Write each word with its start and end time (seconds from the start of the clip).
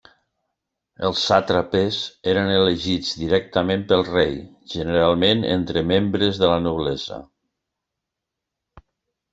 Els 1.09 1.25
sàtrapes 1.31 1.99
eren 2.31 2.49
elegits 2.55 3.11
directament 3.25 3.85
pel 3.93 4.01
rei 4.09 4.35
generalment 4.75 5.47
entre 5.53 5.85
membres 5.93 6.43
de 6.45 6.53
la 6.55 6.59
noblesa. 6.67 7.23